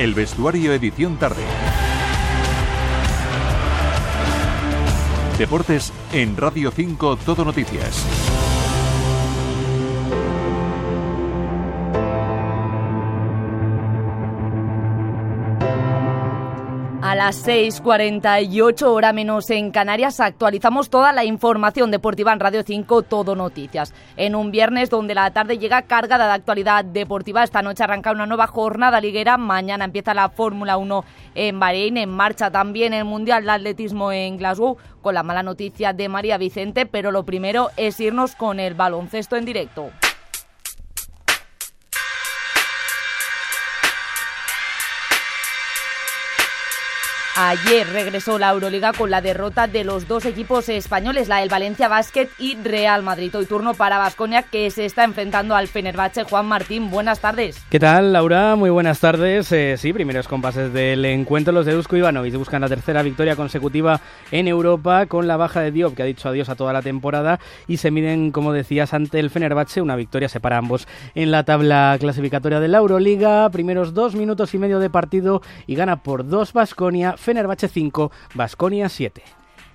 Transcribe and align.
El 0.00 0.14
vestuario 0.14 0.72
edición 0.72 1.18
tarde. 1.18 1.42
Deportes 5.36 5.92
en 6.14 6.38
Radio 6.38 6.70
5 6.70 7.18
Todo 7.18 7.44
Noticias. 7.44 8.29
Las 17.20 17.46
6.48 17.46 18.82
hora 18.84 19.12
menos 19.12 19.50
en 19.50 19.72
Canarias 19.72 20.20
actualizamos 20.20 20.88
toda 20.88 21.12
la 21.12 21.22
información 21.22 21.90
deportiva 21.90 22.32
en 22.32 22.40
Radio 22.40 22.62
5 22.62 23.02
Todo 23.02 23.36
Noticias. 23.36 23.92
En 24.16 24.34
un 24.34 24.50
viernes 24.50 24.88
donde 24.88 25.14
la 25.14 25.30
tarde 25.30 25.58
llega 25.58 25.82
cargada 25.82 26.28
de 26.28 26.32
actualidad 26.32 26.82
deportiva, 26.82 27.44
esta 27.44 27.60
noche 27.60 27.84
arranca 27.84 28.12
una 28.12 28.24
nueva 28.24 28.46
jornada 28.46 29.02
liguera, 29.02 29.36
mañana 29.36 29.84
empieza 29.84 30.14
la 30.14 30.30
Fórmula 30.30 30.78
1 30.78 31.04
en 31.34 31.60
Bahrein, 31.60 31.98
en 31.98 32.08
marcha 32.08 32.50
también 32.50 32.94
el 32.94 33.04
Mundial 33.04 33.44
de 33.44 33.50
Atletismo 33.50 34.12
en 34.12 34.38
Glasgow 34.38 34.78
con 35.02 35.12
la 35.12 35.22
mala 35.22 35.42
noticia 35.42 35.92
de 35.92 36.08
María 36.08 36.38
Vicente, 36.38 36.86
pero 36.86 37.10
lo 37.10 37.26
primero 37.26 37.68
es 37.76 38.00
irnos 38.00 38.34
con 38.34 38.58
el 38.60 38.72
baloncesto 38.72 39.36
en 39.36 39.44
directo. 39.44 39.90
Ayer 47.42 47.88
regresó 47.90 48.38
la 48.38 48.50
Euroliga 48.50 48.92
con 48.92 49.10
la 49.10 49.22
derrota 49.22 49.66
de 49.66 49.82
los 49.82 50.06
dos 50.06 50.26
equipos 50.26 50.68
españoles, 50.68 51.26
la 51.26 51.38
del 51.38 51.48
Valencia 51.48 51.88
Basket 51.88 52.28
y 52.38 52.54
Real 52.56 53.02
Madrid. 53.02 53.34
Hoy 53.34 53.46
turno 53.46 53.72
para 53.72 53.96
Vasconia 53.96 54.42
que 54.42 54.70
se 54.70 54.84
está 54.84 55.04
enfrentando 55.04 55.56
al 55.56 55.66
Fenerbahce. 55.66 56.24
Juan 56.24 56.44
Martín, 56.44 56.90
buenas 56.90 57.20
tardes. 57.20 57.64
¿Qué 57.70 57.80
tal, 57.80 58.12
Laura? 58.12 58.56
Muy 58.56 58.68
buenas 58.68 59.00
tardes. 59.00 59.50
Eh, 59.52 59.76
sí, 59.78 59.94
primeros 59.94 60.28
compases 60.28 60.70
del 60.74 61.02
encuentro. 61.06 61.54
Los 61.54 61.64
de 61.64 61.72
Dusko 61.72 61.96
Ivanovic 61.96 62.36
buscan 62.36 62.60
la 62.60 62.68
tercera 62.68 63.02
victoria 63.02 63.36
consecutiva 63.36 64.02
en 64.30 64.46
Europa 64.46 65.06
con 65.06 65.26
la 65.26 65.38
baja 65.38 65.62
de 65.62 65.70
Diop, 65.70 65.94
que 65.94 66.02
ha 66.02 66.06
dicho 66.06 66.28
adiós 66.28 66.50
a 66.50 66.56
toda 66.56 66.74
la 66.74 66.82
temporada, 66.82 67.40
y 67.66 67.78
se 67.78 67.90
miden, 67.90 68.32
como 68.32 68.52
decías, 68.52 68.92
ante 68.92 69.18
el 69.18 69.30
Fenerbahce. 69.30 69.80
Una 69.80 69.96
victoria 69.96 70.28
separa 70.28 70.58
ambos 70.58 70.86
en 71.14 71.30
la 71.30 71.44
tabla 71.44 71.96
clasificatoria 71.98 72.60
de 72.60 72.68
la 72.68 72.76
Euroliga. 72.76 73.48
Primeros 73.48 73.94
dos 73.94 74.14
minutos 74.14 74.52
y 74.52 74.58
medio 74.58 74.78
de 74.78 74.90
partido 74.90 75.40
y 75.66 75.74
gana 75.74 76.02
por 76.02 76.28
dos 76.28 76.52
Vasconia. 76.52 77.14
Fenerbahce 77.30 77.68
5, 77.68 78.10
Basconia 78.34 78.88
7. 78.88 79.22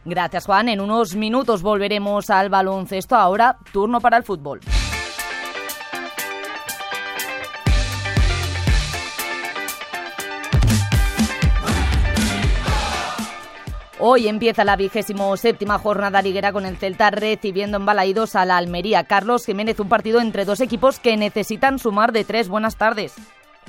Gracias 0.03 0.45
Juan, 0.45 0.67
en 0.67 0.81
unos 0.81 1.15
minutos 1.15 1.61
volveremos 1.61 2.29
al 2.29 2.49
baloncesto, 2.49 3.15
ahora 3.15 3.57
turno 3.71 4.01
para 4.01 4.17
el 4.17 4.23
fútbol. 4.23 4.59
Hoy 13.99 14.27
empieza 14.27 14.65
la 14.65 14.75
vigésimo 14.75 15.37
séptima 15.37 15.79
jornada 15.79 16.21
liguera 16.21 16.51
con 16.51 16.65
el 16.65 16.75
Celta 16.75 17.09
recibiendo 17.09 17.77
en 17.77 17.85
Balaídos 17.85 18.35
a 18.35 18.43
la 18.43 18.57
Almería. 18.57 19.05
Carlos 19.05 19.45
Jiménez, 19.45 19.79
un 19.79 19.87
partido 19.87 20.19
entre 20.19 20.43
dos 20.43 20.59
equipos 20.59 20.99
que 20.99 21.15
necesitan 21.15 21.79
sumar 21.79 22.11
de 22.11 22.25
tres. 22.25 22.49
Buenas 22.49 22.75
tardes. 22.75 23.15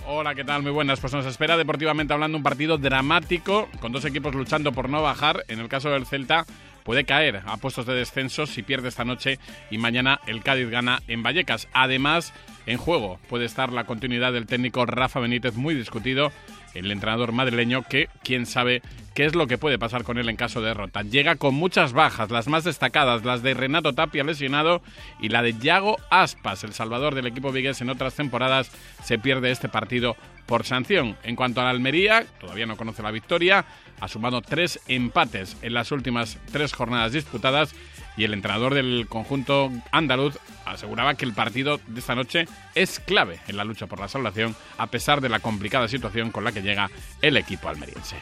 Hola, 0.09 0.37
¿qué 0.37 0.45
tal? 0.45 0.63
Muy 0.63 0.71
buenas. 0.71 1.01
Pues 1.01 1.13
nos 1.13 1.27
espera 1.27 1.57
deportivamente 1.57 2.13
hablando 2.13 2.39
un 2.39 2.45
partido 2.45 2.79
dramático 2.79 3.69
con 3.81 3.91
dos 3.91 4.05
equipos 4.05 4.37
luchando 4.37 4.71
por 4.71 4.89
no 4.89 5.03
bajar. 5.03 5.45
En 5.49 5.59
el 5.59 5.69
caso 5.69 5.91
del 5.91 6.07
Celta 6.07 6.47
puede 6.85 7.03
caer 7.03 7.43
a 7.45 7.57
puestos 7.57 7.87
de 7.87 7.95
descenso 7.95 8.47
si 8.47 8.63
pierde 8.63 8.87
esta 8.87 9.05
noche 9.05 9.41
y 9.69 9.79
mañana 9.79 10.21
el 10.29 10.45
Cádiz 10.45 10.71
gana 10.71 11.03
en 11.09 11.25
Vallecas. 11.25 11.67
Además, 11.73 12.33
en 12.67 12.79
juego 12.79 13.19
puede 13.29 13.47
estar 13.47 13.73
la 13.73 13.83
continuidad 13.83 14.33
del 14.33 14.47
técnico 14.47 14.87
Rafa 14.87 15.19
Benítez 15.19 15.57
muy 15.57 15.75
discutido 15.75 16.31
el 16.79 16.91
entrenador 16.91 17.33
madrileño 17.33 17.83
que 17.83 18.09
quién 18.23 18.47
sabe 18.47 18.83
qué 19.15 19.25
es 19.25 19.35
lo 19.35 19.47
que 19.47 19.57
puede 19.57 19.79
pasar 19.79 20.05
con 20.05 20.19
él 20.19 20.29
en 20.29 20.37
caso 20.37 20.61
de 20.61 20.69
derrota. 20.69 21.03
Llega 21.03 21.37
con 21.37 21.55
muchas 21.55 21.95
bajas, 21.95 22.31
las 22.31 22.49
más 22.49 22.65
destacadas, 22.65 23.25
las 23.25 23.43
de 23.43 23.55
Renato 23.55 23.95
Tapia 23.95 24.25
lesionado 24.25 24.83
y 25.21 25.31
la 25.31 25.43
de 25.43 25.55
Yago 25.59 25.97
Aspas, 26.11 26.65
el 26.65 26.75
salvador 26.75 27.15
del 27.15 27.27
equipo 27.27 27.51
vigués 27.51 27.81
en 27.81 27.89
otras 27.89 28.15
temporadas, 28.15 28.71
se 29.03 29.19
pierde 29.19 29.51
este 29.51 29.71
partido 29.71 30.17
por 30.45 30.65
sanción. 30.65 31.17
En 31.23 31.35
cuanto 31.35 31.61
a 31.61 31.65
la 31.65 31.71
Almería, 31.71 32.27
todavía 32.39 32.67
no 32.67 32.77
conoce 32.77 33.03
la 33.03 33.11
victoria, 33.11 33.65
ha 34.01 34.09
sumado 34.09 34.43
tres 34.43 34.81
empates 34.87 35.57
en 35.63 35.73
las 35.73 35.93
últimas 35.93 36.39
tres 36.53 36.75
jornadas 36.75 37.13
disputadas 37.13 37.75
y 38.17 38.25
el 38.25 38.35
entrenador 38.35 38.75
del 38.75 39.07
conjunto 39.09 39.71
andaluz 39.93 40.39
aseguraba 40.65 41.15
que 41.15 41.25
el 41.25 41.33
partido 41.33 41.79
de 41.87 42.01
esta 42.01 42.15
noche 42.15 42.47
es 42.75 43.01
clave 43.01 43.41
en 43.49 43.57
la 43.57 43.65
lucha 43.65 43.87
por 43.87 44.01
la 44.01 44.09
salvación 44.09 44.57
a 44.79 44.89
pesar 44.89 45.21
de 45.21 45.29
la 45.29 45.41
complicada 45.41 45.89
situación 45.89 46.31
con 46.31 46.45
la 46.45 46.53
que 46.53 46.63
llega 46.63 46.91
el 47.23 47.37
equipo 47.37 47.69
almeriense. 47.69 48.17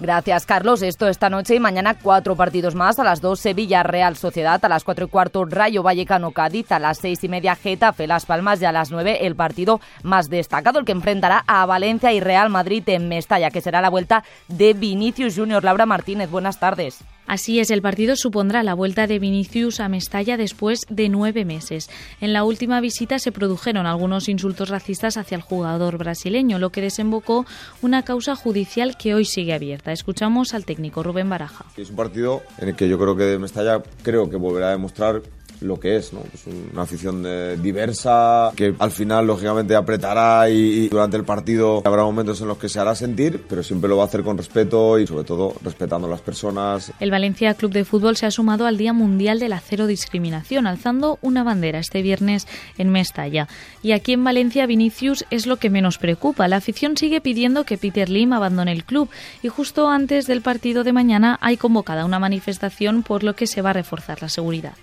Gracias, 0.00 0.46
Carlos. 0.46 0.82
Esto 0.82 1.08
esta 1.08 1.28
noche 1.28 1.56
y 1.56 1.60
mañana 1.60 1.98
cuatro 2.00 2.36
partidos 2.36 2.76
más. 2.76 3.00
A 3.00 3.04
las 3.04 3.20
dos, 3.20 3.40
Sevilla 3.40 3.82
Real 3.82 4.16
Sociedad. 4.16 4.64
A 4.64 4.68
las 4.68 4.84
cuatro 4.84 5.06
y 5.06 5.08
cuarto, 5.08 5.44
Rayo 5.44 5.82
Vallecano 5.82 6.30
Cádiz. 6.30 6.70
A 6.70 6.78
las 6.78 6.98
seis 6.98 7.24
y 7.24 7.28
media, 7.28 7.56
Getafe 7.56 8.06
Las 8.06 8.24
Palmas. 8.24 8.62
Y 8.62 8.64
a 8.64 8.70
las 8.70 8.92
nueve, 8.92 9.26
el 9.26 9.34
partido 9.34 9.80
más 10.04 10.30
destacado, 10.30 10.78
el 10.78 10.84
que 10.84 10.92
enfrentará 10.92 11.42
a 11.48 11.66
Valencia 11.66 12.12
y 12.12 12.20
Real 12.20 12.48
Madrid 12.48 12.84
en 12.86 13.08
Mestalla, 13.08 13.50
que 13.50 13.60
será 13.60 13.80
la 13.80 13.90
vuelta 13.90 14.22
de 14.46 14.72
Vinicius 14.72 15.34
Junior. 15.34 15.64
Laura 15.64 15.84
Martínez, 15.84 16.30
buenas 16.30 16.60
tardes. 16.60 17.02
Así 17.28 17.60
es, 17.60 17.70
el 17.70 17.82
partido 17.82 18.16
supondrá 18.16 18.62
la 18.62 18.72
vuelta 18.72 19.06
de 19.06 19.18
Vinicius 19.18 19.80
a 19.80 19.88
Mestalla 19.90 20.38
después 20.38 20.80
de 20.88 21.10
nueve 21.10 21.44
meses. 21.44 21.90
En 22.22 22.32
la 22.32 22.42
última 22.42 22.80
visita 22.80 23.18
se 23.18 23.32
produjeron 23.32 23.84
algunos 23.84 24.30
insultos 24.30 24.70
racistas 24.70 25.18
hacia 25.18 25.36
el 25.36 25.42
jugador 25.42 25.98
brasileño, 25.98 26.58
lo 26.58 26.70
que 26.70 26.80
desembocó 26.80 27.44
una 27.82 28.02
causa 28.02 28.34
judicial 28.34 28.96
que 28.96 29.14
hoy 29.14 29.26
sigue 29.26 29.52
abierta. 29.52 29.92
Escuchamos 29.92 30.54
al 30.54 30.64
técnico 30.64 31.02
Rubén 31.02 31.28
Baraja. 31.28 31.66
Es 31.76 31.90
un 31.90 31.96
partido 31.96 32.42
en 32.56 32.70
el 32.70 32.76
que 32.76 32.88
yo 32.88 32.98
creo 32.98 33.14
que 33.14 33.38
Mestalla 33.38 33.82
creo 34.02 34.30
que 34.30 34.36
volverá 34.36 34.68
a 34.68 34.70
demostrar 34.70 35.20
lo 35.60 35.78
que 35.78 35.96
es, 35.96 36.12
¿no? 36.12 36.22
Es 36.32 36.44
una 36.72 36.82
afición 36.82 37.24
eh, 37.26 37.56
diversa 37.60 38.52
que 38.54 38.74
al 38.78 38.90
final 38.90 39.26
lógicamente 39.26 39.74
apretará 39.74 40.48
y, 40.48 40.88
durante 40.88 41.16
el 41.16 41.24
partido 41.24 41.82
habrá 41.84 42.02
momentos 42.02 42.40
en 42.40 42.48
los 42.48 42.58
que 42.58 42.68
se 42.68 42.80
hará 42.80 42.94
sentir, 42.94 43.44
pero 43.48 43.62
siempre 43.62 43.88
lo 43.88 43.96
va 43.96 44.04
a 44.04 44.06
hacer 44.06 44.22
con 44.22 44.36
respeto 44.36 44.98
y 44.98 45.06
sobre 45.06 45.24
todo 45.24 45.54
respetando 45.62 46.06
a 46.06 46.10
las 46.10 46.20
personas. 46.20 46.92
El 47.00 47.10
Valencia 47.10 47.54
Club 47.54 47.72
de 47.72 47.84
Fútbol 47.84 48.16
se 48.16 48.26
ha 48.26 48.30
sumado 48.30 48.66
al 48.66 48.76
Día 48.76 48.92
Mundial 48.92 49.38
de 49.38 49.48
la 49.48 49.60
Cero 49.60 49.86
Discriminación, 49.86 50.66
alzando 50.66 51.18
una 51.22 51.44
bandera 51.44 51.78
este 51.78 52.02
viernes 52.02 52.46
en 52.76 52.90
Mestalla. 52.90 53.48
Y 53.82 53.92
aquí 53.92 54.12
en 54.12 54.24
Valencia 54.24 54.66
Vinicius 54.66 55.24
es 55.30 55.46
lo 55.46 55.56
que 55.56 55.70
menos 55.70 55.98
preocupa. 55.98 56.48
La 56.48 56.56
afición 56.56 56.96
sigue 56.96 57.20
pidiendo 57.20 57.64
que 57.64 57.78
Peter 57.78 58.08
Lim 58.08 58.32
abandone 58.32 58.72
el 58.72 58.84
club 58.84 59.08
y 59.42 59.48
justo 59.48 59.88
antes 59.88 60.26
del 60.26 60.42
partido 60.42 60.84
de 60.84 60.92
mañana 60.92 61.38
hay 61.40 61.56
convocada 61.56 62.04
una 62.04 62.18
manifestación 62.18 63.02
por 63.02 63.24
lo 63.24 63.34
que 63.34 63.46
se 63.46 63.62
va 63.62 63.70
a 63.70 63.74
reforzar 63.74 64.22
la 64.22 64.28
seguridad. 64.28 64.74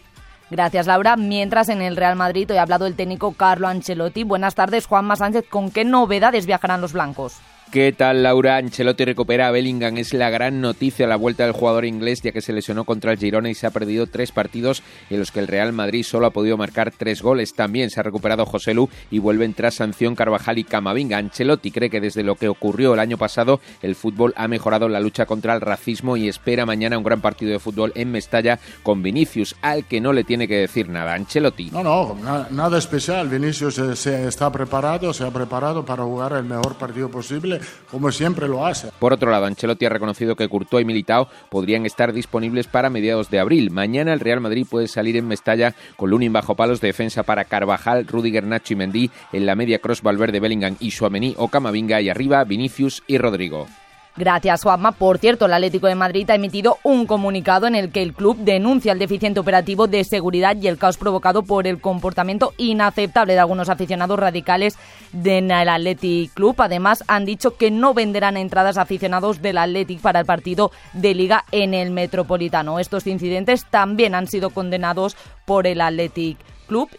Gracias, 0.55 0.87
Laura. 0.87 1.17
Mientras 1.17 1.67
en 1.67 1.81
el 1.81 1.97
Real 1.97 2.15
Madrid 2.15 2.49
hoy 2.49 2.55
ha 2.55 2.61
hablado 2.61 2.87
el 2.87 2.95
técnico 2.95 3.33
Carlo 3.33 3.67
Ancelotti. 3.67 4.23
Buenas 4.23 4.55
tardes, 4.55 4.85
Juanma 4.85 5.17
Sánchez. 5.17 5.43
¿Con 5.49 5.69
qué 5.69 5.83
novedades 5.83 6.45
viajarán 6.45 6.79
los 6.79 6.93
blancos? 6.93 7.39
¿Qué 7.71 7.91
tal, 7.91 8.23
Laura? 8.23 8.55
Ancelotti 8.55 9.03
recupera 9.03 9.49
a 9.49 9.51
Bellingham. 9.51 9.97
Es 9.97 10.13
la 10.13 10.29
gran 10.29 10.61
noticia 10.61 11.07
la 11.07 11.17
vuelta 11.17 11.43
del 11.43 11.51
jugador 11.51 11.83
inglés, 11.83 12.21
ya 12.21 12.31
que 12.31 12.39
se 12.39 12.53
lesionó 12.53 12.85
contra 12.85 13.11
el 13.11 13.17
Girona 13.17 13.49
y 13.49 13.55
se 13.55 13.67
ha 13.67 13.71
perdido 13.71 14.07
tres 14.07 14.31
partidos 14.31 14.81
en 15.09 15.19
los 15.19 15.31
que 15.31 15.41
el 15.41 15.47
Real 15.47 15.73
Madrid 15.73 16.03
solo 16.03 16.27
ha 16.27 16.29
podido 16.29 16.55
marcar 16.55 16.93
tres 16.97 17.21
goles. 17.21 17.53
También 17.53 17.89
se 17.89 17.99
ha 17.99 18.03
recuperado 18.03 18.45
José 18.45 18.73
Lu 18.73 18.87
y 19.11 19.19
vuelven 19.19 19.53
tras 19.53 19.75
sanción 19.75 20.15
Carvajal 20.15 20.57
y 20.57 20.63
Camavinga. 20.63 21.17
Ancelotti 21.17 21.71
cree 21.71 21.89
que 21.89 21.99
desde 21.99 22.23
lo 22.23 22.35
que 22.35 22.47
ocurrió 22.47 22.93
el 22.93 22.99
año 22.99 23.17
pasado, 23.17 23.59
el 23.81 23.95
fútbol 23.95 24.33
ha 24.37 24.47
mejorado 24.47 24.87
la 24.87 25.01
lucha 25.01 25.25
contra 25.25 25.53
el 25.53 25.59
racismo 25.59 26.15
y 26.15 26.29
espera 26.29 26.65
mañana 26.65 26.97
un 26.97 27.03
gran 27.03 27.19
partido 27.19 27.51
de 27.51 27.59
fútbol 27.59 27.91
en 27.95 28.09
Mestalla 28.09 28.57
con 28.83 29.03
Vinicius, 29.03 29.55
al 29.61 29.85
que 29.85 29.99
no 29.99 30.13
le 30.13 30.23
tiene 30.23 30.47
que 30.47 30.55
decir 30.55 30.87
nada. 30.87 31.13
Ancelotti. 31.13 31.71
No, 31.71 31.83
no, 31.83 32.15
nada 32.51 32.77
especial. 32.77 33.27
Vinicius 33.27 33.75
se 33.95 34.27
está 34.27 34.49
preparado, 34.49 35.13
se 35.13 35.25
ha 35.25 35.31
preparado 35.31 35.83
para 35.83 36.03
jugar 36.03 36.33
el 36.33 36.45
mejor 36.45 36.75
partido 36.75 37.09
posible 37.09 37.59
como 37.89 38.11
siempre 38.11 38.47
lo 38.47 38.65
hace. 38.65 38.89
Por 38.99 39.13
otro 39.13 39.31
lado, 39.31 39.45
Ancelotti 39.45 39.85
ha 39.85 39.89
reconocido 39.89 40.35
que 40.35 40.49
Courtois 40.49 40.83
y 40.83 40.85
Militao 40.85 41.29
podrían 41.49 41.85
estar 41.85 42.13
disponibles 42.13 42.67
para 42.67 42.89
mediados 42.89 43.29
de 43.29 43.39
abril. 43.39 43.71
Mañana 43.71 44.13
el 44.13 44.19
Real 44.19 44.41
Madrid 44.41 44.67
puede 44.69 44.87
salir 44.87 45.17
en 45.17 45.27
Mestalla 45.27 45.75
con 45.95 46.09
Lunin 46.09 46.33
bajo 46.33 46.55
palos 46.55 46.81
de 46.81 46.87
defensa 46.87 47.23
para 47.23 47.45
Carvajal, 47.45 48.07
Rudiger, 48.07 48.43
Nacho 48.43 48.73
y 48.73 48.77
Mendy, 48.77 49.11
en 49.33 49.45
la 49.45 49.55
media 49.55 49.79
cross 49.79 50.01
Valverde, 50.01 50.39
Bellingham 50.39 50.75
y 50.79 50.91
Suamení 50.91 51.35
o 51.37 51.47
Camavinga 51.47 52.01
y 52.01 52.09
arriba 52.09 52.43
Vinicius 52.43 53.03
y 53.07 53.17
Rodrigo. 53.17 53.67
Gracias, 54.17 54.63
Juanma. 54.63 54.93
Por 54.93 55.17
cierto, 55.17 55.45
el 55.45 55.53
Atlético 55.53 55.87
de 55.87 55.95
Madrid 55.95 56.29
ha 56.29 56.35
emitido 56.35 56.77
un 56.83 57.05
comunicado 57.05 57.67
en 57.67 57.75
el 57.75 57.91
que 57.91 58.01
el 58.01 58.13
club 58.13 58.37
denuncia 58.37 58.93
el 58.93 58.99
deficiente 58.99 59.41
operativo 59.41 59.87
de 59.87 60.05
seguridad 60.05 60.55
y 60.55 60.69
el 60.69 60.77
caos 60.77 60.95
provocado 60.95 61.43
por 61.43 61.67
el 61.67 61.81
comportamiento 61.81 62.53
inaceptable 62.57 63.33
de 63.33 63.39
algunos 63.39 63.67
aficionados 63.67 64.17
radicales 64.17 64.77
del 65.11 65.51
Athletic 65.51 66.33
Club. 66.33 66.55
Además, 66.59 67.03
han 67.07 67.25
dicho 67.25 67.57
que 67.57 67.71
no 67.71 67.93
venderán 67.93 68.37
entradas 68.37 68.77
a 68.77 68.83
aficionados 68.83 69.41
del 69.41 69.57
Athletic 69.57 69.99
para 69.99 70.21
el 70.21 70.25
partido 70.25 70.71
de 70.93 71.13
Liga 71.13 71.43
en 71.51 71.73
el 71.73 71.91
Metropolitano. 71.91 72.79
Estos 72.79 73.07
incidentes 73.07 73.65
también 73.69 74.15
han 74.15 74.27
sido 74.27 74.49
condenados 74.51 75.17
por 75.43 75.67
el 75.67 75.81
Athletic 75.81 76.37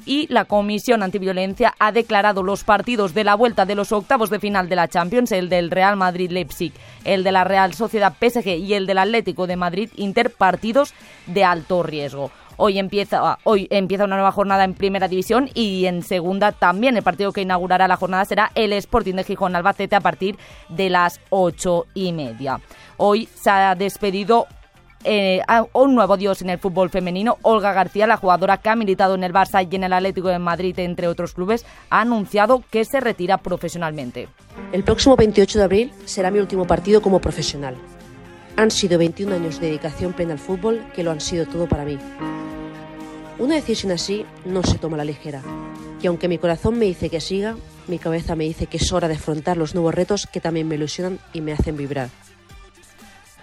y 0.04 0.26
la 0.32 0.44
Comisión 0.44 1.02
Antiviolencia 1.02 1.74
ha 1.78 1.92
declarado 1.92 2.42
los 2.42 2.64
partidos 2.64 3.14
de 3.14 3.24
la 3.24 3.34
vuelta 3.34 3.66
de 3.66 3.74
los 3.74 3.92
octavos 3.92 4.30
de 4.30 4.40
final 4.40 4.68
de 4.68 4.76
la 4.76 4.88
Champions, 4.88 5.32
el 5.32 5.48
del 5.48 5.70
Real 5.70 5.96
Madrid-Leipzig, 5.96 6.72
el 7.04 7.24
de 7.24 7.32
la 7.32 7.44
Real 7.44 7.74
Sociedad 7.74 8.14
PSG 8.18 8.48
y 8.58 8.74
el 8.74 8.86
del 8.86 8.98
Atlético 8.98 9.46
de 9.46 9.56
Madrid 9.56 9.90
Inter, 9.96 10.30
partidos 10.30 10.94
de 11.26 11.44
alto 11.44 11.82
riesgo. 11.82 12.30
Hoy 12.58 12.78
empieza, 12.78 13.38
hoy 13.44 13.66
empieza 13.70 14.04
una 14.04 14.16
nueva 14.16 14.32
jornada 14.32 14.64
en 14.64 14.72
Primera 14.72 15.08
División 15.08 15.50
y 15.52 15.84
en 15.84 16.02
Segunda 16.02 16.52
también. 16.52 16.96
El 16.96 17.02
partido 17.02 17.32
que 17.32 17.42
inaugurará 17.42 17.86
la 17.86 17.96
jornada 17.96 18.24
será 18.24 18.50
el 18.54 18.72
Sporting 18.72 19.14
de 19.14 19.24
Gijón 19.24 19.54
Albacete 19.54 19.94
a 19.94 20.00
partir 20.00 20.38
de 20.70 20.88
las 20.88 21.20
ocho 21.28 21.86
y 21.92 22.12
media. 22.12 22.60
Hoy 22.96 23.28
se 23.34 23.50
ha 23.50 23.74
despedido 23.74 24.46
eh, 25.06 25.41
un 25.73 25.94
nuevo 25.94 26.17
dios 26.17 26.43
en 26.43 26.50
el 26.50 26.58
fútbol 26.58 26.91
femenino. 26.91 27.38
Olga 27.43 27.73
García, 27.73 28.08
la 28.08 28.17
jugadora 28.17 28.58
que 28.58 28.69
ha 28.69 28.76
militado 28.76 29.14
en 29.14 29.23
el 29.23 29.32
Barça 29.32 29.67
y 29.70 29.76
en 29.76 29.85
el 29.85 29.93
Atlético 29.93 30.29
de 30.29 30.41
Madrid, 30.41 30.76
entre 30.81 31.06
otros 31.06 31.32
clubes, 31.32 31.64
ha 31.91 32.00
anunciado 32.00 32.64
que 32.70 32.85
se 32.85 32.99
retira 32.99 33.38
profesionalmente. 33.38 34.29
El 34.73 34.82
próximo 34.82 35.17
28 35.17 35.58
de 35.58 35.64
abril 35.64 35.93
será 36.05 36.31
mi 36.31 36.41
último 36.41 36.67
partido 36.67 37.00
como 37.00 37.20
profesional. 37.20 37.76
Han 38.56 38.70
sido 38.70 38.99
21 38.99 39.37
años 39.37 39.61
de 39.61 39.69
dedicación 39.69 40.12
plena 40.12 40.32
al 40.32 40.38
fútbol 40.41 40.85
que 40.94 41.05
lo 41.05 41.12
han 41.12 41.20
sido 41.20 41.47
todo 41.47 41.69
para 41.69 41.85
mí. 41.85 41.99
Una 43.38 43.55
decisión 43.55 43.93
así 43.93 44.26
no 44.44 44.64
se 44.64 44.79
toma 44.79 44.97
a 44.97 44.99
la 44.99 45.05
ligera. 45.05 45.43
Y 46.03 46.08
aunque 46.08 46.29
mi 46.29 46.38
corazón 46.38 46.79
me 46.79 46.87
dice 46.87 47.11
que 47.11 47.20
siga, 47.20 47.56
mi 47.87 47.99
cabeza 47.99 48.35
me 48.35 48.44
dice 48.44 48.67
que 48.67 48.79
es 48.79 48.93
hora 48.93 49.08
de 49.08 49.14
afrontar 49.14 49.56
los 49.56 49.75
nuevos 49.75 49.94
retos 49.94 50.26
que 50.26 50.41
también 50.41 50.67
me 50.67 50.75
ilusionan 50.75 51.20
y 51.32 51.43
me 51.43 51.53
hacen 51.53 51.76
vibrar 51.76 52.08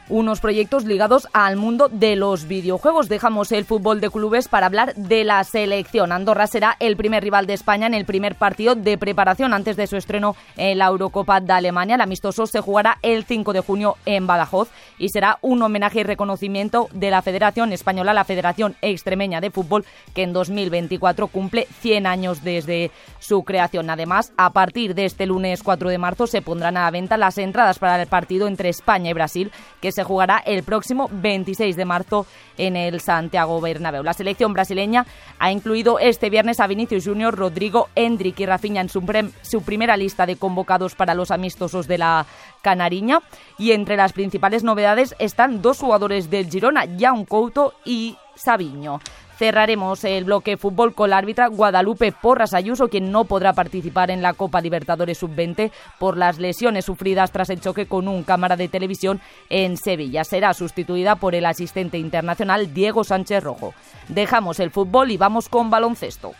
unos 0.10 0.40
proyectos 0.40 0.86
ligados 0.86 1.28
al 1.34 1.56
mundo 1.56 1.90
de 1.90 2.16
los 2.16 2.48
videojuegos. 2.48 3.10
Dejamos 3.10 3.52
el 3.52 3.66
fútbol 3.66 4.02
de 4.02 4.10
clubes 4.10 4.48
para 4.48 4.66
hablar 4.66 4.94
de 4.96 5.24
la 5.24 5.44
selección. 5.44 6.12
Andorra 6.12 6.48
será 6.48 6.76
el 6.80 6.98
primer 6.98 7.24
rival 7.24 7.48
de 7.48 7.54
España 7.54 7.88
en 7.88 7.94
el 7.94 8.06
primer 8.06 8.36
partido 8.36 8.76
de 8.76 8.98
preparación 8.98 9.54
antes 9.54 9.78
de 9.78 9.88
su 9.88 9.96
estreno 9.96 10.36
en 10.58 10.78
la 10.78 10.88
Eurocopa 10.88 11.40
de 11.40 11.54
Alemania. 11.54 11.96
El 11.96 12.02
amistoso 12.02 12.48
se 12.48 12.62
jugará 12.62 12.98
el 13.02 13.24
5 13.24 13.54
de 13.54 13.62
junio 13.62 13.96
en 14.06 14.28
Badajoz 14.28 14.70
y 14.98 15.10
será 15.10 15.40
un 15.42 15.62
homenaje 15.62 16.02
y 16.02 16.04
reconocimiento 16.04 16.90
de 16.94 17.12
la 17.12 17.22
Federación 17.22 17.72
Española, 17.72 18.14
la 18.14 18.26
Federación 18.26 18.76
Extremeña 18.82 19.42
de 19.42 19.52
Fútbol, 19.52 19.86
que 20.14 20.24
en 20.24 20.34
2024 20.34 21.28
cumple 21.28 21.68
100 21.80 22.08
años 22.08 22.44
desde 22.44 22.92
su 23.20 23.44
creación. 23.44 23.90
Además, 23.90 24.34
a 24.38 24.52
partir 24.52 24.96
de 24.96 25.06
este 25.06 25.26
lunes 25.26 25.64
4 25.64 25.90
de 25.90 25.98
marzo 25.98 26.28
se 26.28 26.42
pondrán 26.42 26.78
a 26.78 26.84
la 26.84 26.92
venta 26.92 27.18
las 27.18 27.38
entradas 27.38 27.80
para 27.80 28.02
el 28.02 28.08
partido 28.08 28.48
entre 28.48 28.70
España 28.70 29.10
y 29.10 29.14
Brasil, 29.14 29.52
que 29.82 29.93
se 29.94 30.04
jugará 30.04 30.40
el 30.46 30.64
próximo 30.64 31.10
26 31.12 31.76
de 31.76 31.86
marzo 31.86 32.26
en 32.58 32.76
el 32.76 33.00
Santiago 33.00 33.62
Bernabéu. 33.62 34.04
La 34.04 34.14
selección 34.14 34.54
brasileña 34.54 35.06
ha 35.40 35.52
incluido 35.52 36.00
este 36.00 36.30
viernes 36.30 36.60
a 36.60 36.68
Vinicius 36.68 37.06
Junior, 37.06 37.36
Rodrigo, 37.36 37.90
Hendrik 37.96 38.40
y 38.40 38.46
Rafinha 38.46 38.82
en 38.82 38.90
su, 38.90 39.62
primera 39.64 39.98
lista 39.98 40.26
de 40.26 40.36
convocados 40.36 40.96
para 40.96 41.16
los 41.16 41.32
amistosos 41.32 41.88
de 41.88 41.98
la 41.98 42.26
Canariña 42.62 43.20
y 43.58 43.72
entre 43.72 43.98
las 43.98 44.14
principales 44.14 44.64
novedades 44.64 45.16
están 45.20 45.62
dos 45.62 45.80
jugadores 45.80 46.30
del 46.30 46.50
Girona, 46.50 46.86
Jan 47.00 47.26
Couto 47.26 47.74
y 47.86 48.18
Sabiño. 48.36 49.00
Cerraremos 49.38 50.04
el 50.04 50.26
bloque 50.26 50.58
fútbol 50.58 50.94
con 50.94 51.10
la 51.10 51.18
árbitra 51.18 51.48
Guadalupe 51.48 52.12
Porras 52.12 52.54
Ayuso, 52.54 52.88
quien 52.88 53.12
no 53.12 53.26
podrá 53.26 53.54
participar 53.54 54.12
en 54.12 54.22
la 54.22 54.34
Copa 54.34 54.62
Libertadores 54.62 55.18
Sub-20 55.18 55.72
por 56.00 56.18
las 56.18 56.38
lesiones 56.38 56.86
sufridas 56.86 57.32
tras 57.32 57.50
el 57.50 57.60
choque 57.60 57.88
con 57.88 58.08
un 58.08 58.24
cámara 58.24 58.56
de 58.56 58.68
televisión 58.68 59.22
en 59.50 59.78
Sevilla. 59.78 60.24
Será 60.24 60.54
sustituida 60.54 61.16
por 61.16 61.36
el 61.36 61.46
asistente 61.46 61.98
internacional 61.98 62.74
Diego 62.74 63.04
Sánchez 63.04 63.44
Rojo. 63.44 63.74
Dejamos 64.08 64.60
el 64.60 64.72
fútbol 64.72 65.12
y 65.12 65.18
vamos 65.18 65.50
con 65.50 65.70
baloncesto. 65.70 66.34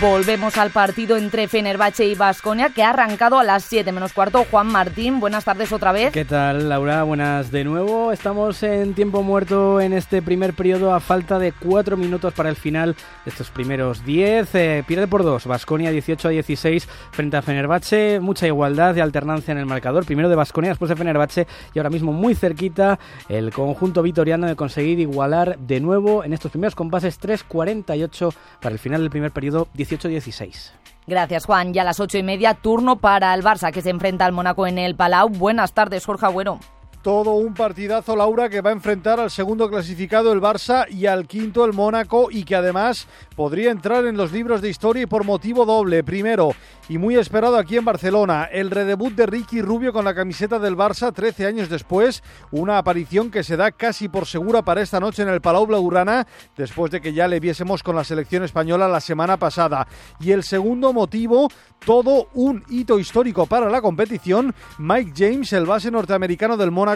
Volvemos 0.00 0.56
al 0.56 0.70
partido 0.70 1.18
entre 1.18 1.46
Fenerbahce 1.46 2.06
y 2.06 2.14
Vasconia 2.14 2.70
que 2.70 2.82
ha 2.82 2.88
arrancado 2.88 3.38
a 3.38 3.44
las 3.44 3.64
7 3.64 3.92
menos 3.92 4.14
cuarto. 4.14 4.46
Juan 4.50 4.66
Martín, 4.66 5.20
buenas 5.20 5.44
tardes 5.44 5.72
otra 5.72 5.92
vez. 5.92 6.10
¿Qué 6.10 6.24
tal, 6.24 6.70
Laura? 6.70 7.02
Buenas 7.02 7.50
de 7.50 7.64
nuevo. 7.64 8.10
Estamos 8.10 8.62
en 8.62 8.94
tiempo 8.94 9.22
muerto 9.22 9.78
en 9.78 9.92
este 9.92 10.22
primer 10.22 10.54
periodo 10.54 10.94
a 10.94 11.00
falta 11.00 11.38
de 11.38 11.52
4 11.52 11.98
minutos 11.98 12.32
para 12.32 12.48
el 12.48 12.56
final 12.56 12.96
de 13.26 13.30
estos 13.30 13.50
primeros 13.50 14.02
10. 14.06 14.54
Eh, 14.54 14.84
pierde 14.86 15.06
por 15.06 15.22
2. 15.22 15.44
Vasconia 15.44 15.90
18 15.90 16.28
a 16.28 16.30
16 16.30 16.88
frente 17.10 17.36
a 17.36 17.42
Fenerbahce. 17.42 18.20
Mucha 18.20 18.46
igualdad 18.46 18.94
de 18.94 19.02
alternancia 19.02 19.52
en 19.52 19.58
el 19.58 19.66
marcador. 19.66 20.06
Primero 20.06 20.30
de 20.30 20.36
Vasconia, 20.36 20.70
después 20.70 20.88
de 20.88 20.96
Fenerbahce 20.96 21.46
y 21.74 21.78
ahora 21.78 21.90
mismo 21.90 22.10
muy 22.10 22.34
cerquita 22.34 22.98
el 23.28 23.52
conjunto 23.52 24.00
vitoriano 24.00 24.46
de 24.46 24.56
conseguir 24.56 24.98
igualar 24.98 25.58
de 25.58 25.78
nuevo 25.80 26.24
en 26.24 26.32
estos 26.32 26.52
primeros 26.52 26.74
compases 26.74 27.20
3-48 27.20 28.32
para 28.62 28.72
el 28.72 28.78
final 28.78 29.02
del 29.02 29.10
primer 29.10 29.30
periodo 29.30 29.68
18-16. 29.90 30.72
Gracias, 31.06 31.44
Juan. 31.44 31.74
Ya 31.74 31.82
a 31.82 31.84
las 31.84 32.00
ocho 32.00 32.18
y 32.18 32.22
media, 32.22 32.54
turno 32.54 33.00
para 33.00 33.34
el 33.34 33.42
Barça, 33.42 33.72
que 33.72 33.82
se 33.82 33.90
enfrenta 33.90 34.24
al 34.26 34.32
Mónaco 34.32 34.66
en 34.66 34.78
el 34.78 34.94
Palau. 34.94 35.28
Buenas 35.28 35.72
tardes, 35.72 36.06
Jorge 36.06 36.26
Agüero. 36.26 36.60
Todo 37.02 37.32
un 37.32 37.54
partidazo, 37.54 38.14
Laura, 38.14 38.50
que 38.50 38.60
va 38.60 38.68
a 38.68 38.74
enfrentar 38.74 39.20
al 39.20 39.30
segundo 39.30 39.70
clasificado 39.70 40.34
el 40.34 40.40
Barça 40.42 40.86
y 40.90 41.06
al 41.06 41.26
quinto 41.26 41.64
el 41.64 41.72
Mónaco 41.72 42.28
y 42.30 42.44
que 42.44 42.54
además 42.54 43.06
podría 43.36 43.70
entrar 43.70 44.04
en 44.04 44.18
los 44.18 44.32
libros 44.32 44.60
de 44.60 44.68
historia 44.68 45.06
por 45.06 45.24
motivo 45.24 45.64
doble. 45.64 46.04
Primero, 46.04 46.50
y 46.90 46.98
muy 46.98 47.16
esperado 47.16 47.56
aquí 47.56 47.78
en 47.78 47.86
Barcelona, 47.86 48.50
el 48.52 48.70
redebut 48.70 49.14
de 49.14 49.24
Ricky 49.24 49.62
Rubio 49.62 49.94
con 49.94 50.04
la 50.04 50.14
camiseta 50.14 50.58
del 50.58 50.76
Barça 50.76 51.10
13 51.10 51.46
años 51.46 51.70
después, 51.70 52.22
una 52.50 52.76
aparición 52.76 53.30
que 53.30 53.44
se 53.44 53.56
da 53.56 53.70
casi 53.72 54.10
por 54.10 54.26
segura 54.26 54.60
para 54.60 54.82
esta 54.82 55.00
noche 55.00 55.22
en 55.22 55.30
el 55.30 55.40
Palau 55.40 55.66
Blaugrana, 55.66 56.26
después 56.54 56.90
de 56.90 57.00
que 57.00 57.14
ya 57.14 57.28
le 57.28 57.40
viésemos 57.40 57.82
con 57.82 57.96
la 57.96 58.04
selección 58.04 58.44
española 58.44 58.88
la 58.88 59.00
semana 59.00 59.38
pasada. 59.38 59.88
Y 60.18 60.32
el 60.32 60.42
segundo 60.42 60.92
motivo, 60.92 61.48
todo 61.86 62.28
un 62.34 62.62
hito 62.68 62.98
histórico 62.98 63.46
para 63.46 63.70
la 63.70 63.80
competición, 63.80 64.54
Mike 64.76 65.12
James, 65.16 65.50
el 65.54 65.64
base 65.64 65.90
norteamericano 65.90 66.58
del 66.58 66.72
Mónaco, 66.72 66.89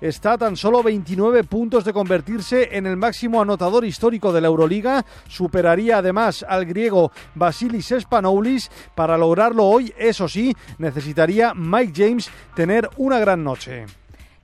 está 0.00 0.36
tan 0.38 0.56
solo 0.56 0.82
29 0.82 1.44
puntos 1.44 1.84
de 1.84 1.92
convertirse 1.92 2.76
en 2.76 2.86
el 2.86 2.96
máximo 2.96 3.40
anotador 3.40 3.84
histórico 3.84 4.32
de 4.32 4.40
la 4.40 4.48
Euroliga, 4.48 5.04
superaría 5.28 5.98
además 5.98 6.44
al 6.48 6.64
griego 6.64 7.12
Basilis 7.34 7.94
Spanoulis. 7.98 8.70
Para 8.94 9.16
lograrlo 9.16 9.64
hoy, 9.64 9.92
eso 9.98 10.28
sí, 10.28 10.54
necesitaría 10.78 11.54
Mike 11.54 11.92
James 11.94 12.30
tener 12.54 12.88
una 12.96 13.18
gran 13.18 13.44
noche. 13.44 13.86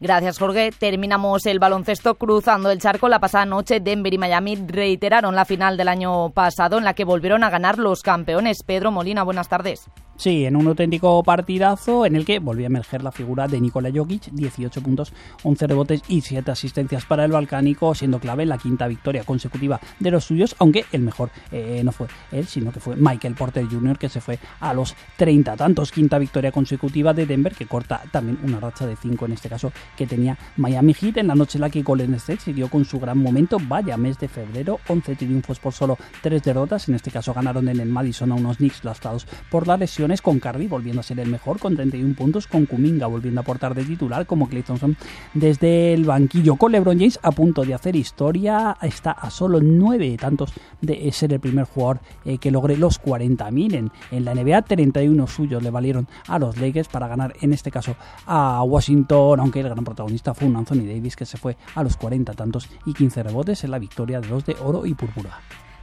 Gracias, 0.01 0.39
Jorge. 0.39 0.71
Terminamos 0.71 1.47
el 1.47 1.59
baloncesto 1.59 2.17
cruzando 2.17 2.71
el 2.71 2.79
charco. 2.79 3.09
La 3.09 3.21
pasada 3.21 3.47
noche, 3.47 3.81
Denver 3.81 4.13
y 4.13 4.19
Miami 4.19 4.57
reiteraron 4.57 5.35
la 5.35 5.47
final 5.47 5.77
del 5.77 5.89
año 5.89 6.31
pasado 6.31 6.77
en 6.77 6.85
la 6.85 6.95
que 6.95 7.05
volvieron 7.05 7.43
a 7.43 7.49
ganar 7.49 7.79
los 7.79 8.03
campeones. 8.03 8.65
Pedro 8.65 8.91
Molina, 8.91 9.23
buenas 9.23 9.49
tardes. 9.49 9.89
Sí, 10.17 10.45
en 10.45 10.55
un 10.55 10.69
auténtico 10.69 11.25
partidazo 11.25 12.07
en 12.07 12.15
el 12.15 12.25
que 12.25 12.39
volvió 12.39 12.67
a 12.67 12.69
emerger 12.69 13.03
la 13.03 13.11
figura 13.11 13.49
de 13.49 13.61
Nikola 13.61 13.91
Jokic, 13.93 14.31
18 14.31 14.81
puntos, 14.81 15.13
11 15.43 15.67
rebotes 15.67 16.03
y 16.07 16.21
7 16.21 16.53
asistencias 16.53 17.05
para 17.05 17.25
el 17.25 17.33
balcánico, 17.33 17.97
siendo 17.97 18.21
clave 18.21 18.47
la 18.47 18.57
quinta 18.57 18.87
victoria 18.87 19.25
consecutiva 19.25 19.81
de 19.99 20.13
los 20.13 20.25
suyos, 20.25 20.55
aunque 20.61 20.85
el 20.93 21.03
mejor 21.03 21.31
eh, 21.51 21.83
no 21.85 21.91
fue 21.91 22.07
él, 22.31 22.47
sino 22.47 22.71
que 22.71 22.79
fue 22.79 22.95
Michael 22.95 23.35
Porter 23.35 23.67
Jr., 23.67 23.99
que 23.99 24.09
se 24.09 24.21
fue 24.21 24.39
a 24.61 24.73
los 24.73 24.95
30 25.17 25.57
tantos, 25.57 25.91
quinta 25.91 26.17
victoria 26.19 26.53
consecutiva 26.53 27.13
de 27.13 27.27
Denver, 27.27 27.53
que 27.53 27.67
corta 27.67 28.01
también 28.13 28.39
una 28.45 28.61
racha 28.61 28.87
de 28.87 28.95
5 28.95 29.27
en 29.27 29.33
este 29.33 29.49
caso 29.49 29.73
que 29.97 30.07
tenía 30.07 30.39
Miami 30.57 30.95
Heat 30.95 31.17
en 31.17 31.27
la 31.27 31.35
noche 31.35 31.59
en 31.59 31.63
la 31.63 31.71
que 31.71 31.83
Golden 31.83 32.15
State 32.15 32.41
siguió 32.41 32.69
con 32.69 32.85
su 32.85 33.01
gran 33.01 33.19
momento, 33.19 33.59
vaya 33.61 33.97
mes 33.97 34.17
de 34.21 34.29
febrero, 34.29 34.79
11 34.87 35.17
triunfos 35.17 35.59
por 35.59 35.73
solo 35.73 35.99
3 36.23 36.41
derrotas, 36.41 36.89
en 36.89 36.95
este 36.95 37.11
caso 37.11 37.35
ganaron 37.35 37.69
en 37.69 37.81
el 37.81 37.89
Madison 37.89 38.31
a 38.31 38.37
unos 38.37 38.59
Knicks 38.59 38.85
lastrados 38.85 39.27
por 39.51 39.67
la 39.67 39.77
lesión 39.77 40.04
con 40.23 40.39
Cardi 40.39 40.67
volviendo 40.67 41.01
a 41.01 41.03
ser 41.03 41.19
el 41.19 41.31
mejor 41.31 41.59
con 41.59 41.77
31 41.77 42.15
puntos, 42.15 42.47
con 42.47 42.67
Kuminga 42.67 43.07
volviendo 43.07 43.41
a 43.41 43.43
aportar 43.43 43.75
de 43.75 43.85
titular 43.85 44.27
como 44.27 44.49
Clay 44.49 44.63
Thompson 44.63 44.97
desde 45.33 45.95
el 45.95 46.05
banquillo, 46.05 46.57
con 46.57 46.73
LeBron 46.73 46.99
James 46.99 47.19
a 47.23 47.33
punto 47.33 47.65
de 47.65 47.73
hacer 47.73 47.97
historia, 47.97 48.77
está 48.83 49.13
a 49.13 49.31
solo 49.31 49.61
9 49.63 50.17
tantos 50.21 50.53
de 50.83 51.11
ser 51.11 51.33
el 51.33 51.41
primer 51.41 51.65
jugador 51.65 52.01
eh, 52.25 52.37
que 52.37 52.51
logre 52.51 52.77
los 52.77 53.01
40.000 53.01 53.75
en, 53.75 53.91
en 54.11 54.25
la 54.25 54.35
NBA, 54.35 54.63
31 54.63 55.27
suyos 55.27 55.63
le 55.63 55.71
valieron 55.71 56.07
a 56.29 56.39
los 56.39 56.59
Lakers 56.59 56.89
para 56.89 57.09
ganar 57.09 57.35
en 57.41 57.55
este 57.55 57.71
caso 57.71 57.97
a 58.27 58.63
Washington, 58.63 59.41
aunque 59.41 59.61
el 59.61 59.71
gran 59.71 59.85
protagonista 59.85 60.35
fue 60.35 60.49
un 60.49 60.57
Anthony 60.57 60.87
Davis 60.87 61.17
que 61.17 61.25
se 61.25 61.39
fue 61.39 61.57
a 61.75 61.83
los 61.83 61.97
40 61.97 62.35
tantos 62.35 62.69
y 62.85 62.93
15 62.93 63.23
rebotes 63.23 63.65
en 63.65 63.71
la 63.71 63.79
victoria 63.79 64.21
de 64.21 64.29
los 64.29 64.45
de 64.45 64.55
oro 64.63 64.85
y 64.85 64.93
púrpura. 64.93 65.41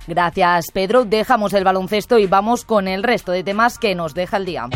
Gracias, 0.08 0.72
Pedro. 0.72 1.05
Dejamos 1.05 1.53
el 1.53 1.63
baloncesto 1.63 2.17
y 2.17 2.27
vamos 2.27 2.65
con 2.65 2.88
el 2.88 3.03
resto 3.03 3.31
de 3.31 3.43
temas 3.43 3.77
que 3.77 3.96
nos 3.96 4.13
deja 4.13 4.38
el 4.38 4.46
día. 4.46 4.67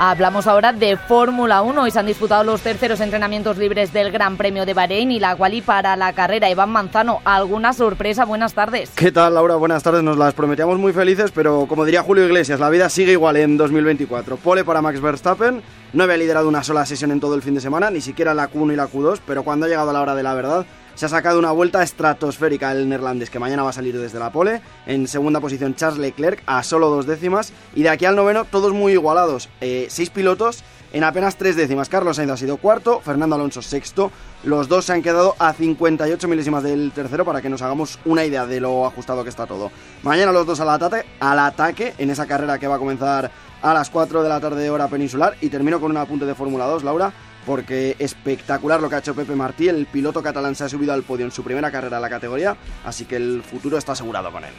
Hablamos 0.00 0.46
ahora 0.46 0.72
de 0.72 0.96
Fórmula 0.96 1.60
1 1.62 1.88
y 1.88 1.90
se 1.90 1.98
han 1.98 2.06
disputado 2.06 2.44
los 2.44 2.60
terceros 2.60 3.00
entrenamientos 3.00 3.58
libres 3.58 3.92
del 3.92 4.12
Gran 4.12 4.36
Premio 4.36 4.64
de 4.64 4.72
Bahrein 4.72 5.10
y 5.10 5.18
la 5.18 5.34
quali 5.34 5.60
para 5.60 5.96
la 5.96 6.12
carrera. 6.12 6.48
Iván 6.48 6.70
Manzano, 6.70 7.20
¿alguna 7.24 7.72
sorpresa? 7.72 8.24
Buenas 8.24 8.54
tardes. 8.54 8.90
¿Qué 8.94 9.10
tal, 9.10 9.34
Laura? 9.34 9.56
Buenas 9.56 9.82
tardes. 9.82 10.04
Nos 10.04 10.16
las 10.16 10.34
prometíamos 10.34 10.78
muy 10.78 10.92
felices, 10.92 11.32
pero 11.32 11.66
como 11.66 11.84
diría 11.84 12.04
Julio 12.04 12.24
Iglesias, 12.26 12.60
la 12.60 12.70
vida 12.70 12.88
sigue 12.90 13.10
igual 13.10 13.38
en 13.38 13.56
2024. 13.56 14.36
Pole 14.36 14.64
para 14.64 14.80
Max 14.80 15.00
Verstappen. 15.00 15.62
No 15.92 16.04
había 16.04 16.16
liderado 16.16 16.46
una 16.46 16.62
sola 16.62 16.86
sesión 16.86 17.10
en 17.10 17.18
todo 17.18 17.34
el 17.34 17.42
fin 17.42 17.54
de 17.54 17.60
semana, 17.60 17.90
ni 17.90 18.00
siquiera 18.00 18.34
la 18.34 18.48
Q1 18.48 18.74
y 18.74 18.76
la 18.76 18.86
Q2, 18.86 19.18
pero 19.26 19.42
cuando 19.42 19.66
ha 19.66 19.68
llegado 19.68 19.92
la 19.92 20.00
hora 20.00 20.14
de 20.14 20.22
la 20.22 20.34
verdad, 20.34 20.64
se 20.98 21.06
ha 21.06 21.08
sacado 21.08 21.38
una 21.38 21.52
vuelta 21.52 21.80
estratosférica 21.80 22.72
el 22.72 22.88
neerlandés, 22.88 23.30
que 23.30 23.38
mañana 23.38 23.62
va 23.62 23.70
a 23.70 23.72
salir 23.72 23.96
desde 23.96 24.18
la 24.18 24.32
pole. 24.32 24.60
En 24.84 25.06
segunda 25.06 25.38
posición 25.38 25.76
Charles 25.76 26.00
Leclerc, 26.00 26.42
a 26.44 26.64
solo 26.64 26.90
dos 26.90 27.06
décimas. 27.06 27.52
Y 27.76 27.84
de 27.84 27.88
aquí 27.88 28.04
al 28.04 28.16
noveno, 28.16 28.44
todos 28.44 28.72
muy 28.72 28.94
igualados. 28.94 29.48
Eh, 29.60 29.86
seis 29.90 30.10
pilotos 30.10 30.64
en 30.92 31.04
apenas 31.04 31.36
tres 31.36 31.54
décimas. 31.54 31.88
Carlos 31.88 32.16
Sainz 32.16 32.32
ha 32.32 32.36
sido 32.36 32.56
cuarto, 32.56 33.00
Fernando 33.00 33.36
Alonso 33.36 33.62
sexto. 33.62 34.10
Los 34.42 34.66
dos 34.66 34.86
se 34.86 34.92
han 34.92 35.02
quedado 35.02 35.36
a 35.38 35.52
58 35.52 36.26
milésimas 36.26 36.64
del 36.64 36.90
tercero 36.90 37.24
para 37.24 37.40
que 37.40 37.48
nos 37.48 37.62
hagamos 37.62 38.00
una 38.04 38.24
idea 38.24 38.44
de 38.44 38.58
lo 38.58 38.84
ajustado 38.84 39.22
que 39.22 39.30
está 39.30 39.46
todo. 39.46 39.70
Mañana 40.02 40.32
los 40.32 40.46
dos 40.46 40.58
al 40.58 40.70
ataque, 40.70 41.06
al 41.20 41.38
ataque 41.38 41.94
en 41.98 42.10
esa 42.10 42.26
carrera 42.26 42.58
que 42.58 42.66
va 42.66 42.74
a 42.74 42.80
comenzar 42.80 43.30
a 43.62 43.72
las 43.72 43.88
4 43.88 44.24
de 44.24 44.28
la 44.28 44.40
tarde 44.40 44.68
hora 44.68 44.88
peninsular. 44.88 45.36
Y 45.40 45.48
termino 45.48 45.80
con 45.80 45.92
un 45.92 45.96
apunte 45.96 46.26
de 46.26 46.34
Fórmula 46.34 46.64
2, 46.64 46.82
Laura 46.82 47.12
porque 47.48 47.96
espectacular 47.98 48.78
lo 48.78 48.90
que 48.90 48.96
ha 48.96 48.98
hecho 48.98 49.14
Pepe 49.14 49.34
Martí, 49.34 49.68
el 49.68 49.86
piloto 49.86 50.22
catalán 50.22 50.54
se 50.54 50.64
ha 50.64 50.68
subido 50.68 50.92
al 50.92 51.02
podio 51.02 51.24
en 51.24 51.32
su 51.32 51.42
primera 51.42 51.70
carrera 51.70 51.96
en 51.96 52.02
la 52.02 52.10
categoría, 52.10 52.54
así 52.84 53.06
que 53.06 53.16
el 53.16 53.42
futuro 53.42 53.78
está 53.78 53.92
asegurado 53.92 54.30
con 54.30 54.44
él. 54.44 54.52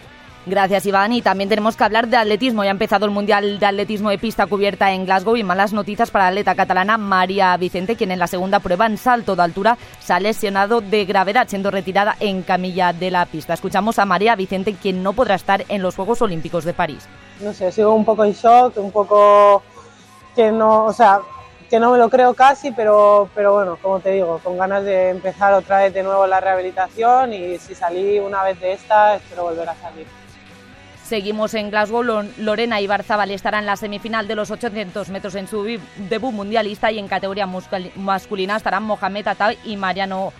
Gracias, 0.47 0.87
Iván. 0.87 1.13
Y 1.13 1.21
también 1.21 1.49
tenemos 1.49 1.75
que 1.75 1.83
hablar 1.83 2.07
de 2.07 2.17
atletismo. 2.17 2.63
Ya 2.63 2.71
ha 2.71 2.71
empezado 2.71 3.05
el 3.05 3.11
Mundial 3.11 3.59
de 3.59 3.65
Atletismo 3.67 4.09
de 4.09 4.17
Pista 4.17 4.47
cubierta 4.47 4.91
en 4.91 5.05
Glasgow 5.05 5.35
y 5.35 5.43
malas 5.43 5.71
noticias 5.71 6.09
para 6.09 6.23
la 6.23 6.29
atleta 6.29 6.55
catalana 6.55 6.97
María 6.97 7.55
Vicente, 7.57 7.95
quien 7.95 8.09
en 8.09 8.17
la 8.17 8.25
segunda 8.25 8.59
prueba 8.59 8.87
en 8.87 8.97
salto 8.97 9.35
de 9.35 9.43
altura 9.43 9.77
se 9.99 10.13
ha 10.13 10.19
lesionado 10.19 10.81
de 10.81 11.05
gravedad, 11.05 11.47
siendo 11.47 11.69
retirada 11.69 12.15
en 12.19 12.41
camilla 12.41 12.91
de 12.91 13.11
la 13.11 13.27
pista. 13.27 13.53
Escuchamos 13.53 13.99
a 13.99 14.05
María 14.05 14.35
Vicente, 14.35 14.73
quien 14.73 15.03
no 15.03 15.13
podrá 15.13 15.35
estar 15.35 15.63
en 15.67 15.83
los 15.83 15.95
Juegos 15.95 16.23
Olímpicos 16.23 16.65
de 16.65 16.73
París. 16.73 17.07
No 17.39 17.53
sé, 17.53 17.71
sigo 17.71 17.93
un 17.93 18.05
poco 18.05 18.25
en 18.25 18.33
shock, 18.33 18.77
un 18.77 18.91
poco 18.91 19.61
que 20.35 20.51
no, 20.51 20.85
o 20.85 20.93
sea, 20.93 21.19
que 21.69 21.79
no 21.79 21.91
me 21.91 21.97
lo 21.97 22.09
creo 22.09 22.33
casi, 22.33 22.71
pero, 22.71 23.29
pero 23.35 23.53
bueno, 23.53 23.77
como 23.81 23.99
te 23.99 24.11
digo, 24.11 24.39
con 24.43 24.57
ganas 24.57 24.83
de 24.83 25.09
empezar 25.09 25.53
otra 25.53 25.79
vez 25.79 25.93
de 25.93 26.03
nuevo 26.03 26.25
la 26.25 26.39
rehabilitación 26.39 27.33
y 27.33 27.57
si 27.59 27.75
salí 27.75 28.19
una 28.19 28.43
vez 28.43 28.59
de 28.59 28.73
esta, 28.73 29.15
espero 29.15 29.43
volver 29.43 29.69
a 29.69 29.75
salir. 29.75 30.07
Seguimos 31.03 31.55
en 31.55 31.71
Glasgow. 31.71 32.03
Lorena 32.37 32.81
Ibarzabal 32.81 33.31
estará 33.31 33.57
en 33.57 33.65
la 33.65 33.77
semifinal 33.77 34.27
de 34.27 34.35
los 34.35 34.51
800 34.51 35.09
metros 35.09 35.33
en 35.33 35.47
su 35.47 35.63
debut 35.97 36.31
mundialista 36.31 36.91
y 36.91 36.99
en 36.99 37.07
categoría 37.07 37.47
masculina 37.95 38.55
estarán 38.55 38.83
Mohamed 38.83 39.27
Atal 39.27 39.57
y 39.63 39.75
Mariano 39.75 40.33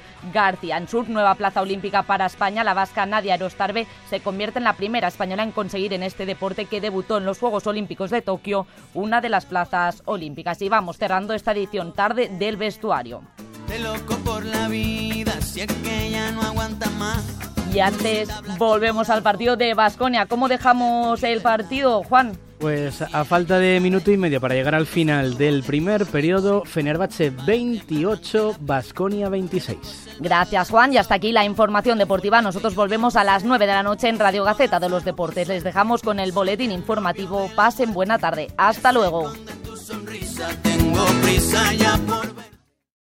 Sur, 0.88 1.10
nueva 1.10 1.36
plaza 1.36 1.62
olímpica 1.62 2.04
para 2.04 2.26
España. 2.26 2.64
La 2.64 2.74
vasca 2.74 3.06
Nadia 3.06 3.36
Arostarbe 3.36 3.88
se 4.10 4.20
convierte 4.20 4.60
en 4.60 4.66
la 4.66 4.74
primera 4.74 5.08
española 5.08 5.44
en 5.44 5.52
conseguir 5.52 5.94
en 5.94 6.04
este 6.04 6.26
deporte 6.26 6.66
que 6.66 6.82
debutó 6.82 7.18
en 7.18 7.26
los 7.26 7.40
Juegos 7.40 7.68
Olímpicos 7.68 8.10
de 8.10 8.22
Tokio 8.22 8.68
una 8.94 9.22
de 9.22 9.30
las 9.30 9.46
plazas 9.46 10.02
olímpicas. 10.06 10.62
Y 10.62 10.70
vamos 10.70 10.98
cerrando 10.98 11.34
esta 11.34 11.52
edición 11.52 11.94
tarde 11.94 12.30
del 12.30 12.58
vestuario. 12.58 13.22
Y 17.74 17.80
antes 17.80 18.30
volvemos 18.58 19.10
al 19.10 19.22
partido 19.22 19.56
de 19.56 19.74
Basconia. 19.74 20.26
¿Cómo 20.26 20.48
dejamos 20.48 21.24
el 21.24 21.42
partido, 21.42 22.04
Juan? 22.04 22.38
Pues 22.60 23.02
a 23.02 23.24
falta 23.24 23.58
de 23.58 23.80
minuto 23.80 24.12
y 24.12 24.18
medio 24.18 24.42
para 24.42 24.54
llegar 24.54 24.76
al 24.76 24.86
final 24.86 25.38
del 25.38 25.64
primer 25.64 26.06
periodo, 26.06 26.66
Fenerbahce 26.66 27.30
28, 27.30 28.58
Basconia 28.60 29.30
26. 29.30 30.18
Gracias 30.20 30.70
Juan 30.70 30.92
y 30.92 30.98
hasta 30.98 31.16
aquí 31.16 31.32
la 31.32 31.46
información 31.46 31.98
deportiva. 31.98 32.42
Nosotros 32.42 32.76
volvemos 32.76 33.16
a 33.16 33.24
las 33.24 33.46
9 33.46 33.66
de 33.66 33.72
la 33.72 33.84
noche 33.84 34.10
en 34.10 34.20
Radio 34.20 34.44
Gaceta 34.44 34.82
de 34.82 34.90
los 34.90 35.06
Deportes. 35.06 35.48
Les 35.48 35.64
dejamos 35.64 36.02
con 36.02 36.20
el 36.20 36.34
boletín 36.34 36.74
informativo. 36.74 37.50
Pasen 37.56 37.94
buena 37.94 38.20
tarde. 38.20 38.48
Hasta 38.58 38.92
luego. 38.92 39.32